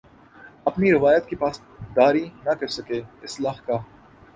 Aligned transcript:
اپنی 0.65 0.91
روایت 0.93 1.27
کی 1.27 1.35
پاسداری 1.35 2.25
نہ 2.45 2.53
کر 2.59 2.67
سکے 2.67 3.01
اصلاح 3.23 3.59
کا 3.65 3.77